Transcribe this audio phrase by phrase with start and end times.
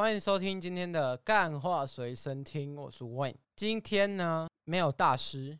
[0.00, 3.34] 欢迎收听今天的干话随身听，我是 Wayne。
[3.54, 5.58] 今天呢，没有大师，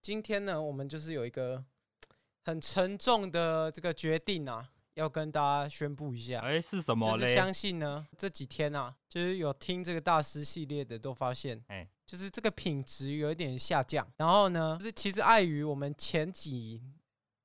[0.00, 1.62] 今天呢，我们就是有一个
[2.46, 6.40] 很沉重的这个决定啊，要跟大家宣布一下。
[6.40, 7.20] 哎，是什么嘞？
[7.20, 14.10] 就是相信呢，这几天啊，就是有听这个大师系列的都发现，哎，就是这个品质有一点下降。
[14.16, 16.80] 然后呢，就是其实碍于我们前几。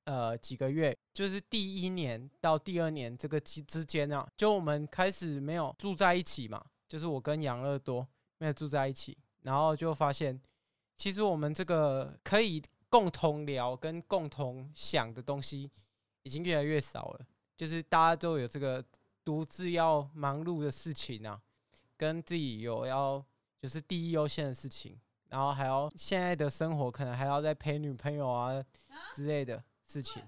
[0.08, 10.42] 呃，几个月就是第一年到第二年这个之之间啊，就我们开始没有住在一起嘛，就是我跟养乐多没有住在一起，然后就发现，
[10.96, 15.70] 其实我们这个可以共同聊跟共同想的东西
[16.24, 17.26] 已经越来越少了，
[17.58, 18.82] 就是大家都有这个
[19.26, 21.42] 独自要忙碌的事情啊，
[21.98, 23.22] 跟自己有要
[23.62, 28.64] 就是第一优先的事情，然后还要现在的生活可能还要再陪女朋友啊
[29.14, 29.62] 之类的。
[29.88, 30.22] 事情，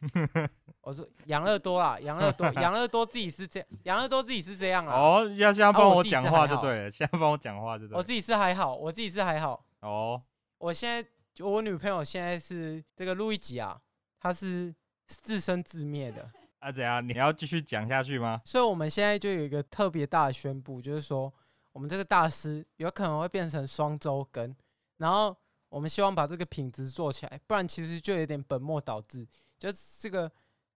[0.80, 4.94] 我说养乐多啊，养乐多， 养乐多自己是这样，养乐多自己是这样啊。
[4.96, 7.96] 哦，要现在帮我讲话就对了，现在帮我讲话就对。
[7.96, 9.64] 我自己是还好，我自己是还好。
[9.80, 10.22] 哦，
[10.58, 13.80] 我现在我女朋友现在是这个路易吉啊，
[14.20, 14.72] 她是
[15.08, 16.30] 自生自灭的。
[16.60, 17.06] 啊，怎样？
[17.06, 18.40] 你要继续讲下去吗？
[18.44, 21.32] 所以我们现在就有一个特别大的宣布，就是说
[21.72, 24.54] 我们这个大师有可能会变成双周更，
[24.98, 25.36] 然后。
[25.74, 29.26] 我们希望把这个品质做起来，不然其实就有点本末倒置。
[29.58, 29.68] 就
[30.00, 30.30] 这个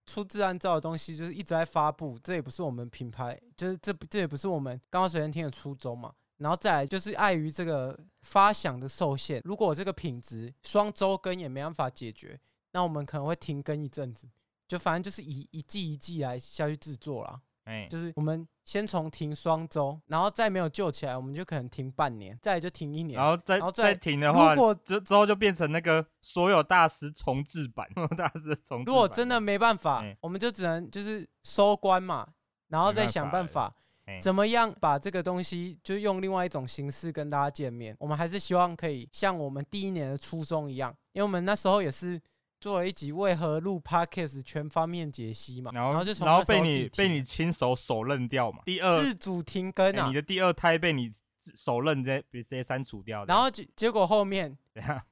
[0.05, 6.13] 粗制滥造的东西，就是一直在发布，这也不是我们品牌，就是这这也不是我们刚刚随便听的初衷嘛。
[6.39, 12.37] 然后再来就是碍于这个发想的受限，如果这个品质双周更也没办法解决，
[12.73, 14.27] 那我们可能会停更一阵子。
[14.67, 17.41] 就反正就是以一季一季来下去制作啦。
[17.69, 28.83] 哎，就是我们先从停双周，然后再没有救起来，我们就可能停半年，再来就停一年，然后再然后再停的话，如果之之后就变成那个所有大师重置版， 大师重。
[28.85, 32.27] 如果真的没办法，我们就只能就是收官嘛，
[32.69, 33.71] 然后再想办法
[34.19, 37.95] 怎么样把这个东西就用另外一种形式跟大家见面。
[37.99, 42.19] 我们还是希望可以像我们第一年的初衷一样，因为我们那时候也是。
[42.59, 51.09] 做了一集为何录 Podcast 全方面解析嘛，然后，然后就从然后被你被你亲手手刃掉嘛，第二自主停更啊，你的第二胎被你
[51.55, 54.57] 手刃直接直接删除掉，然后结结果后面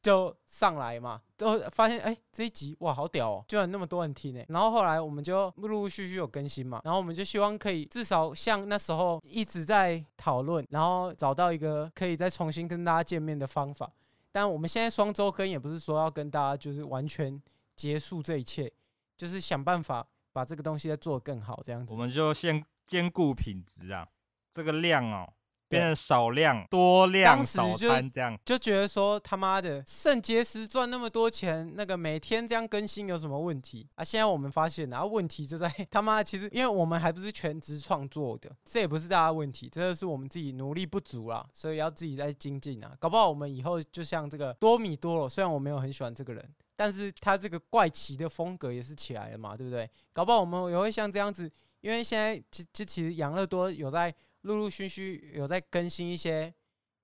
[0.02, 13.90] 就上来嘛，都发现哎、欸、这一集哇好屌哦，居然那么多人听呢，然后后来我们就陆陆续续有更新嘛，然后我们就希望可以至少像那时候一直在讨论，然后找到一个可以再重新跟大家见面的方法。
[14.38, 17.42] 但我们现在双周更也不是说要跟大家就是完全
[17.75, 18.72] 结束这一切，
[19.18, 21.92] 就是想办法把这个东西再做得更好，这样子。
[21.92, 24.08] 我们就先兼顾品质啊，
[24.52, 25.34] 这个量哦。
[25.69, 34.03] 变成少量多量早餐这样，就觉得说他妈的肾结石赚那么多钱，那个每天这样更新有什么问题啊？
[34.03, 42.95] 现在我们发现，然后问题就在他妈其实，因为我们还不是全职创作的，这也不是大家问题，这个是我们自己努力不足啦，所以要自己再精进啊。
[43.00, 49.89] 搞不好我们以后就像这个多米多了，虽然我没有很喜欢这个人，但是他这个怪奇的风格也是起来了嘛，对不对？
[50.13, 51.51] 搞不好我们也会像这样子，
[51.81, 54.16] 因为现在其其其实养乐多有在。
[54.42, 56.53] 陆陆续续有在更新一些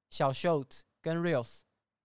[0.10, 1.62] 小 short 跟 reels，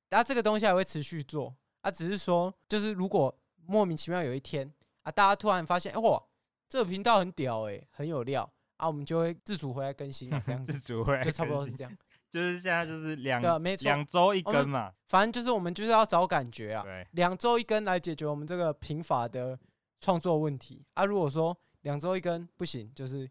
[0.08, 3.32] 然后这个东西还会持续做啊，只是说就是如果
[3.66, 4.72] 莫名其妙有一天
[5.02, 6.20] 啊，大家突然发现，哎哇，
[6.68, 11.98] 这个频道很屌哎，很有料啊，我们就会自主回来更新啊， 这样子，自主回来就差不多是这样，
[12.30, 13.40] 就是现在就是两
[13.82, 19.58] 两周一更嘛，反正就是我们就是要找感觉啊，两周一更来解决我们这个贫乏的
[20.00, 20.84] 创作问题。
[20.94, 23.30] 啊，如果说两周一更不行，就是。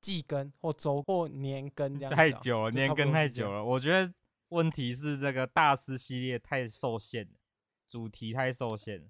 [0.00, 3.64] 季更或周或年更这样子，太久了，年更太久了。
[3.64, 4.12] 我觉得
[4.48, 7.32] 问题是这个大师系列太受限了，
[7.88, 9.06] 主题太受限了，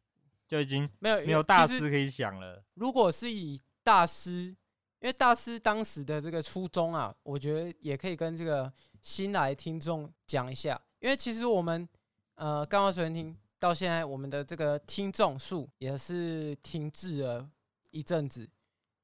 [0.47, 2.65] 就已经没有没有大师可以想了。
[2.75, 4.57] 如果是以大师，
[5.01, 8.73] 因为大师当时的这个初衷啊，我觉得也可以跟这个
[9.03, 10.81] 新来听众讲一下。
[11.01, 11.89] 因为其实我们
[12.35, 17.49] 呃刚刚随便听到现在，我们的这个听众数也是停滞了
[17.91, 18.49] 一阵子，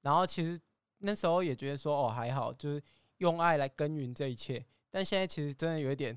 [0.01, 0.59] 然后其实。
[0.99, 2.82] 那时候也觉得说哦还好，就是
[3.19, 4.65] 用爱来耕耘这一切。
[4.91, 6.16] 但现在其实真的有一点，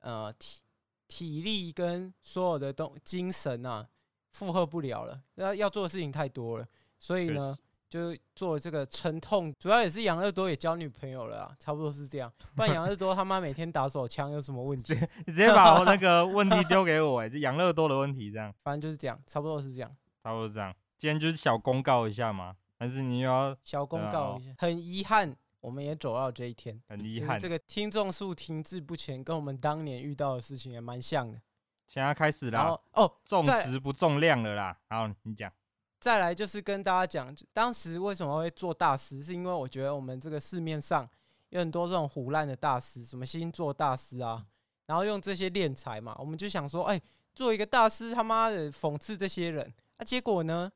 [0.00, 0.60] 呃体
[1.08, 3.88] 体力跟所有的东精神啊
[4.30, 6.66] 负荷不了了，要要做的事情太多了，
[6.98, 7.56] 所以呢
[7.88, 9.52] 就做了这个沉痛。
[9.58, 12.32] 主要也是养乐多也交女朋友了啊，差不多是这样。
[12.54, 14.94] 不然养乐多他妈每天打手枪有什么问题？
[15.26, 18.54] 你直接把我那个问题丢给我哎、欸，就养乐多的问题这样。
[18.62, 19.90] 反正就是这样，差不多是这样，
[20.22, 20.72] 差不多是这样。
[20.98, 22.54] 今天就是小公告一下嘛。
[22.80, 26.82] 还是你要小公告一下，很遗憾，我们也走到这一天。
[26.88, 31.38] 很遗憾，这个听众数停滞不前，跟我们当年遇到的事情也蛮像的。
[31.86, 34.78] 现在开始啦哦，重质不重量了啦。
[34.88, 35.52] 好，你讲。
[36.00, 41.06] 再来就是跟大家讲，当时为什么会做大师，是因为我觉得我们这个市面上
[41.50, 44.46] 有很多这种胡烂的大师，什么星座大师啊，
[44.86, 47.02] 然后用这些敛财嘛，我们就想说，哎、欸，
[47.34, 49.70] 做一个大师，他妈的讽刺这些人。
[49.98, 50.72] 那、啊、结果呢？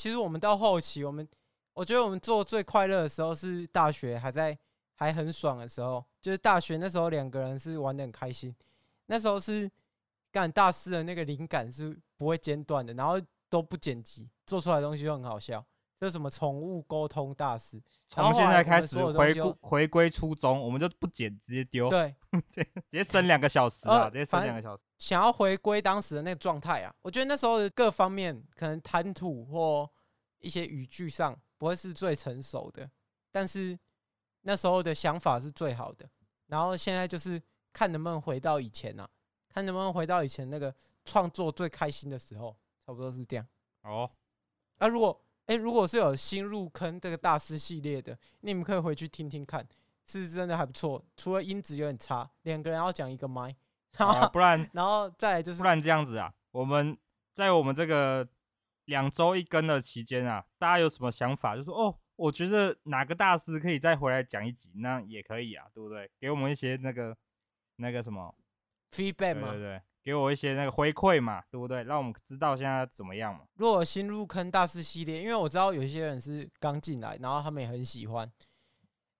[0.00, 1.28] 其实我们到后期，我们
[1.74, 4.58] 我觉得我们做最快乐的时候是大学还在
[4.94, 8.56] 还很爽的时候，就是大学那时候两个人是玩的很开心，
[9.04, 9.70] 那时候是
[10.32, 13.20] 干大事的那个灵感是不会间断的，然后
[13.50, 15.62] 都不剪辑，做出来的东西就很好笑。
[16.00, 21.90] 这什么宠物沟通大师，从现在开始回归回归初衷，我们就不剪，直接丢。
[21.90, 22.16] 对，
[22.48, 24.82] 直接省两个小时啊，直接省两个小时。
[24.98, 29.90] 想要回归当时的那个状态啊，我觉得那时候的各方面可能谈吐或
[30.38, 32.90] 一些语句上不会是最成熟的，
[33.30, 33.78] 但是
[34.40, 36.08] 那时候的想法是最好的。
[36.46, 37.38] 然后现在就是
[37.74, 39.06] 看能不能回到以前啊，
[39.50, 40.74] 看能不能回到以前那个
[41.04, 42.56] 创作最开心的时候，
[42.86, 43.46] 差不多是这样。
[43.82, 44.10] 哦，
[44.78, 45.22] 那如果。
[45.50, 49.66] 哎，如果是有新入坑这个大师系列的，你们可以回去听听看，
[50.06, 51.04] 是真的还不错。
[51.16, 53.52] 除了音质有点差，两个人要讲一个麦，
[53.98, 56.96] 啊，不然，然后再来就是，不然这样子啊，我们
[57.32, 58.28] 在我们这个
[58.84, 61.56] 两周一更的期间啊，大家有什么想法？
[61.56, 66.08] 就说哦，我觉得哪个大师可以再回来讲一集，那也可以啊，对不对？
[66.20, 67.16] 给我们一些那个
[67.74, 68.32] 那个什么
[68.92, 69.82] feedback 嘛，对对对。
[70.02, 71.84] 给我一些那个回馈嘛，对不对？
[71.84, 73.42] 让我们知道现在怎么样嘛。
[73.54, 78.30] 如果新入坑大师系列，因为我知道有些人是刚进来，然后他们也很喜欢，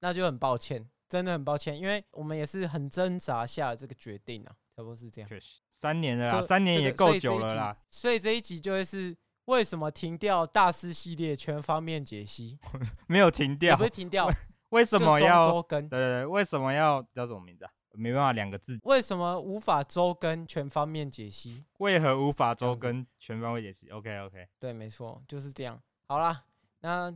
[0.00, 5.28] 那就很抱歉，真的很抱歉，因为我们也是很挣扎下了这个决定啊，差不多是这样。
[5.28, 7.76] 确实，三年了啦，三年也够久了啦。
[7.90, 12.58] 所以这一集就会是为什么停掉大师系列全方面解析？
[13.06, 14.30] 没有停掉，不是停掉，
[14.70, 15.88] 为什么要双周更？
[15.88, 17.70] 对对对，为什么要叫什么名字啊？
[17.92, 18.78] 没办法，两个字。
[18.84, 21.64] 为什么无法周更全方面解析？
[21.78, 25.80] 为何无法周更全方位解析？OK OK，对，没错，就是这样。
[26.06, 26.44] 好啦，
[26.80, 27.10] 那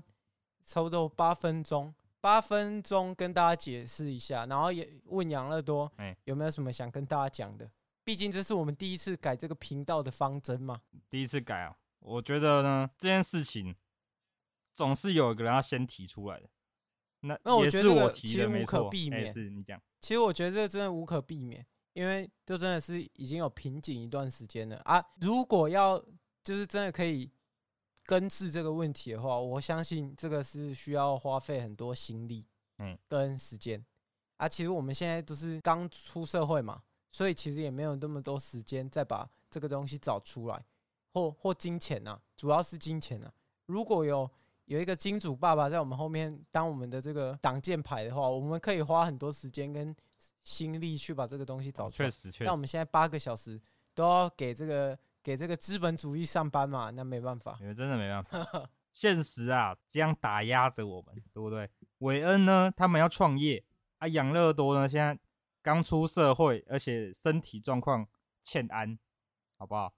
[0.64, 5.90] 差不多八分钟，八分钟跟大家解释一下，然后也问养乐多，
[6.24, 7.70] 有没有什么想跟大家讲的？
[8.02, 10.80] 毕竟这是我们第一次改这个频道的方针嘛。
[11.08, 13.74] 第一次改啊，我觉得呢，这件事情
[14.72, 16.48] 总是有一个人要先提出来的。
[17.26, 19.32] 那那我觉得我提的无可避免。
[19.32, 19.80] 是你讲。
[20.00, 25.02] 其实我觉得这真的无可避免，因为就真的是已经有瓶颈一段时间了啊！
[25.20, 25.98] 如果要
[26.42, 27.30] 就是真的可以
[28.04, 32.44] 根治这个问题的话，我相信这个是需要花费很多心力，
[32.78, 33.82] 嗯，跟时间
[34.36, 34.46] 啊。
[34.46, 40.64] 其实我们现在都是刚出社会嘛，所以其实也没有那么多时间再把这个东西找出来，
[41.14, 43.32] 或或金钱呐，主要是金钱呐。
[43.64, 44.30] 如果有
[44.66, 49.94] 有一个金主爸爸在我们后面当我们的这个挡箭牌的话，我们可以花很多时间跟
[50.42, 52.08] 心力去把这个东西找出来。
[52.08, 52.44] 确实，确实。
[52.44, 53.60] 那我们现在八个小时
[53.94, 57.56] 都要给这个给这个资本主义上班嘛，那没办法。
[57.60, 61.68] 你们真的没办法， 现实啊，这样打压着我们，对不对？
[61.98, 63.62] 韦恩呢，他们要创业
[63.98, 65.18] 啊，养乐多呢，现在
[65.62, 68.06] 刚出社会，而且身体状况
[68.40, 68.98] 欠安，
[69.56, 69.92] 好不好？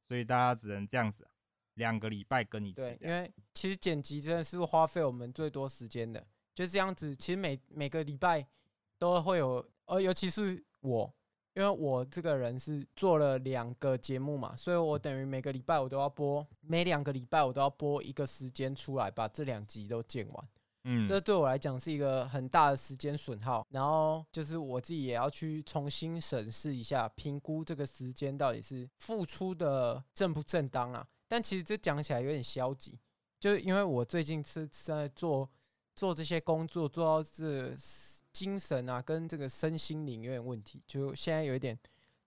[0.00, 1.28] 所以大家只能这样子。
[1.74, 6.24] 两个礼拜跟你对，因为其实剪辑真的是花费我们最多时间的，
[6.54, 7.14] 就这样子。
[7.16, 8.46] 其实每每个礼拜
[8.98, 11.12] 都会有，呃，尤其是我，
[11.54, 20.48] 因为我这个人是做了两个节目嘛，所以我等于每个礼拜我都要播，每两个礼拜我都要播一个时间出来，把这两集都剪完。
[20.84, 23.64] 嗯，这对我来讲是一个很大的时间损耗。
[23.70, 31.06] 然后就是我自己也要去重新审视一下，评估这个时间到底是付出的正不正当啊。
[31.32, 32.98] 但其实这讲起来有点消极，
[33.40, 35.48] 就是因为我最近是在做
[35.96, 37.74] 做这些工作，做到这
[38.30, 41.78] 精神啊跟这个身心灵有点问题，就现在有一点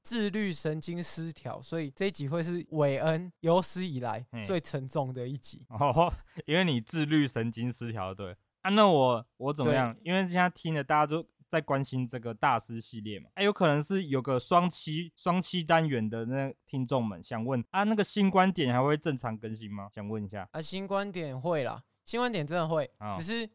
[0.01, 5.67] 自律神经失调，所以这一集会是韦恩有史以来最沉重的一集。
[5.69, 6.11] 哦，
[6.47, 8.71] 因为你自律神经失调，对啊？
[8.71, 9.95] 那我我怎么样？
[10.01, 11.23] 因为现在听了大家都。
[11.55, 13.29] 在关心这个大师系列嘛？
[13.35, 19.87] 哎、啊，有可能是有个双七双七单元的那听众们想问啊，那个新观点还会正常更新吗？
[19.95, 23.49] 想问一下啊，新观点会啦，新观点真的会，哦、只是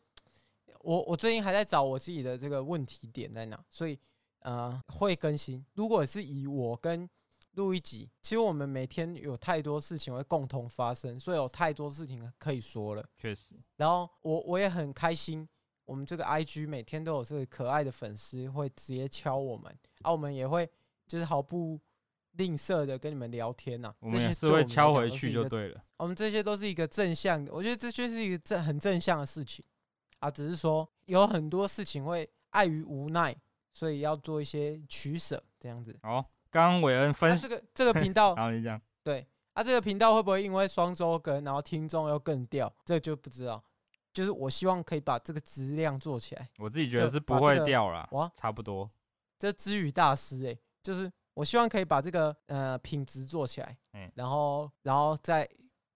[0.81, 3.99] 我我最近还在找我自己的这个问题点在哪，所以
[4.39, 5.63] 呃会更新。
[5.75, 7.07] 如果是以我跟
[7.53, 13.05] 录一集，其实我们每天有太多事情会共同发生，所以有太多事情可以说了。
[13.19, 15.47] 确实，然后我我也很开心。
[15.91, 20.71] 我们这个 IG 每天都有这个可爱的粉丝会直接敲我们，啊，我们也会
[21.05, 21.81] 就是毫不
[22.35, 23.95] 吝啬的跟你们聊天呐、啊。
[23.99, 25.83] 我们也是会敲回去就对了。
[25.97, 29.65] 我们这些都是一个正向的，我觉得这就是一个正很正向的事情
[30.21, 30.31] 啊。
[30.31, 33.37] 只是说有很多事情会碍于无奈，
[33.73, 35.99] 所以要做一些取舍这样子。
[36.05, 42.73] 哦，刚刚韦恩分析、啊、这个这个频道， 然后你讲对啊，这个频道会不会因为双周更，然后听众又更掉？
[42.85, 43.61] 这个、就不知道。
[44.13, 46.49] 就是我希望可以把这个质量做起来。
[46.59, 48.91] 我自己觉得是不会掉了，哇、这个，差不多。
[49.39, 55.49] 这知语大师哎、欸，就是我希望可以把这个呃品质做起来，嗯，然后然后再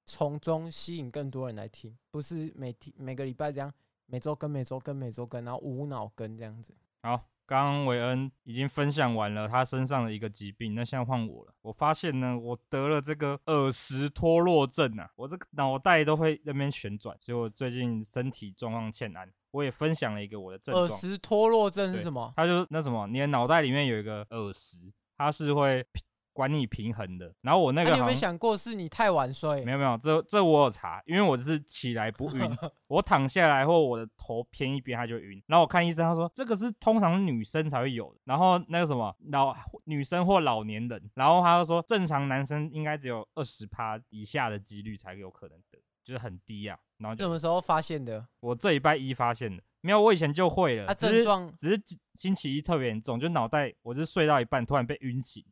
[0.06, 3.73] 从中吸引更多人来听，不是每天每个礼拜这样
[4.06, 6.75] 每周跟每周跟每周跟，然后无脑跟这样子。
[7.02, 7.23] 好。
[7.47, 11.55] 刚刚韦恩已经分享完了他身上的一个疾病，那现在换我了。
[11.63, 19.31] 我发现呢，我得了这个耳石脱落症啊，我这个脑袋都会在那边旋转，所以我最近身体状况欠安。
[19.51, 20.87] 我也分享了一个我的症状。
[20.87, 22.33] 耳石脱落症是什么？
[22.37, 25.87] 它就是那什么，你的脑袋里面有一个耳石，它是会。
[26.35, 29.64] 管你平衡的，然后我那个、啊，你有没有想过是你太晚睡？
[29.64, 32.43] 没有没有，这这我有查，因为我只是起来不晕，
[32.88, 35.41] 我躺下来或我的头偏一边，它就晕。
[35.47, 46.76] 然后我看医生，他说这个是通常女生才会有的，然后那个什么老女生或老年人，然后他就说正常男生应该只有二十趴以下的几率才有可能得，就是很低啊。
[46.99, 48.26] 然后什么时候发现的？
[48.41, 50.87] 我这礼拜一发现的，没有，我以前就会了。
[50.87, 51.81] 啊，症状只是
[52.14, 55.45] 星期一特别严重，就脑袋我就睡到一半突然被晕醒。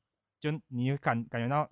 [0.43, 1.71] 就你感感觉到，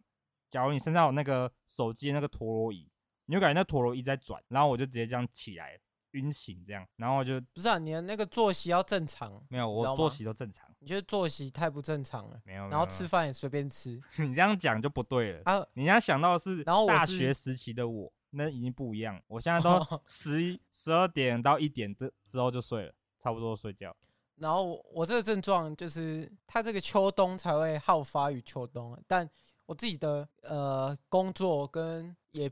[0.49, 2.89] 假如你身上有那个手机那个陀螺仪，
[3.27, 5.77] 你就感觉那陀螺仪在转，然后我就直接这样起来
[6.12, 9.45] 晕醒这样，然后我就不是啊，你的那个作息要正常。
[9.49, 10.65] 没有，我作息都正常。
[10.79, 12.41] 你觉得作息太不正常了？
[12.45, 14.00] 没有，然后吃饭也随便吃。
[14.19, 15.67] 你这样讲就不对了啊！
[15.73, 19.21] 你要想到的是，然后大学时期的我，那已经不一样。
[19.27, 23.95] 我现在 都十一十二点到一点之之后就睡了，差不多睡觉。
[24.40, 29.28] 然后我这个症状就是，它这个秋冬才会好发于秋冬，但
[29.66, 32.50] 我自己的呃工作跟也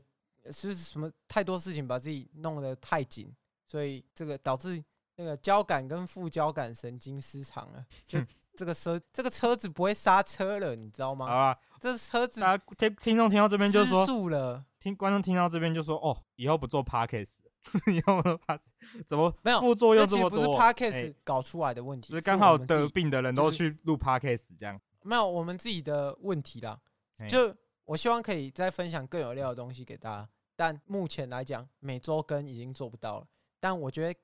[0.51, 3.35] 是什么太多事情把自己弄得太紧，
[3.67, 4.81] 所以这个导致
[5.15, 8.19] 那个交感跟副交感神经失常了，就
[8.55, 11.25] 这个车这个车子不会刹车了，你知道吗？
[11.25, 12.39] 啊，这车子
[12.77, 17.39] 听听众听到这边就说，速了，听观众听到这边就说，哦，以后不做 Podcast。
[17.91, 19.03] 以后不做 podcast，？
[19.05, 20.39] 怎么没有副作用这么多？
[20.39, 24.79] 不是 Podcast 搞出来的问题，所以刚好得病的人都去录 Podcast 这样。
[25.01, 26.79] 没有，我们自己的问题啦。
[27.27, 33.27] 就我希望可以再分享更有料的东西给大家，但目前来讲，每周更已经做不到了。
[33.59, 34.17] 但我觉得，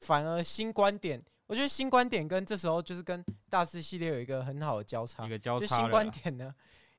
[0.00, 5.24] 反而新观点，我觉得新观点跟这时候就是跟大师系列有一个很好的交叉。
[5.24, 5.66] 一个交叉。
[5.66, 6.52] 就新观点呢，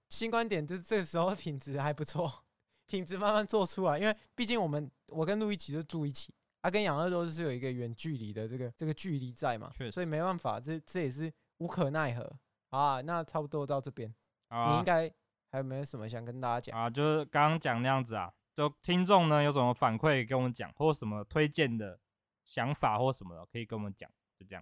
[0.08, 2.46] 新观点就是这个时候品质还不错。
[2.92, 12.30] 品质慢慢做出来，因为毕竟我们我跟路一起就住一起，他、啊、跟养乐多是有一个远距离的这个这个距离在嘛，所以没办法，这这也是无可奈何
[12.72, 13.00] 啊。
[13.00, 14.14] 那差不多到这边，
[14.50, 15.10] 啊、你应该
[15.52, 16.90] 还有没有什么想跟大家讲啊？
[16.90, 21.98] 就是刚刚讲那样子啊，就听众呢有什么反馈跟我们讲，或什么推荐的
[22.44, 24.62] 想法或什么的，可以跟我们讲，就这样。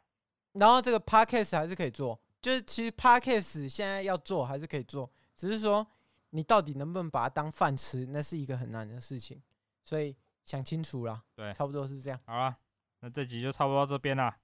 [0.53, 5.87] 然后这个 podcast 还是可以做，就是其实 podcast 现在要做还是可以做，只是说。
[6.31, 8.05] 你到底能不能把它当饭吃？
[8.07, 9.41] 那是一个很难的事情，
[9.83, 11.23] 所以想清楚了。
[11.35, 12.19] 对，差不多是这样。
[12.25, 12.57] 好了，
[12.99, 14.35] 那这集就差不多到这边了，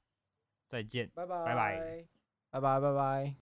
[0.68, 2.08] 再见，拜拜，拜拜，
[2.52, 3.34] 拜拜，拜拜。